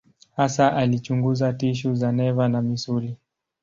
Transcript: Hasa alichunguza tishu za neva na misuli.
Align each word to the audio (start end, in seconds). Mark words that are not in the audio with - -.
Hasa 0.37 0.73
alichunguza 0.75 1.53
tishu 1.53 1.95
za 1.95 2.11
neva 2.11 2.49
na 2.49 2.61
misuli. 2.61 3.17